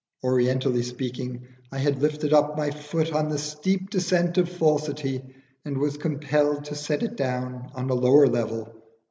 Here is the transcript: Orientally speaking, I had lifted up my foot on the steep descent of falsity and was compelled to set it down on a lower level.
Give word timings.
Orientally 0.23 0.81
speaking, 0.81 1.47
I 1.71 1.77
had 1.77 2.01
lifted 2.01 2.33
up 2.33 2.57
my 2.57 2.71
foot 2.71 3.13
on 3.13 3.29
the 3.29 3.37
steep 3.37 3.91
descent 3.91 4.39
of 4.39 4.49
falsity 4.49 5.21
and 5.63 5.77
was 5.77 5.97
compelled 5.97 6.65
to 6.65 6.75
set 6.75 7.03
it 7.03 7.15
down 7.15 7.69
on 7.75 7.87
a 7.91 7.93
lower 7.93 8.25
level. 8.25 8.73